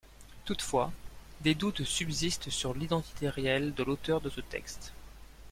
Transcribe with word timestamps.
Toutefois, 0.45 0.91
des 1.41 1.53
doutes 1.53 1.83
subsistent 1.83 2.49
sur 2.49 2.73
l'identité 2.73 3.29
réelle 3.29 3.75
de 3.75 3.83
l'auteur 3.83 4.19
de 4.19 4.31
ce 4.31 4.41
texte. 4.41 4.93